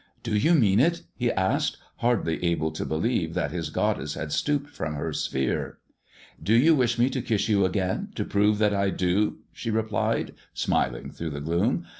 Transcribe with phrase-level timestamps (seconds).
[0.23, 4.71] "Do you mean it?" he asked, hardly able to believe that his goddess had stooped
[4.71, 5.77] from her sphere."
[6.43, 9.69] Do you wish me to kiss you again, to prove that I do 1" she
[9.69, 11.85] replied, smiling through the gloom.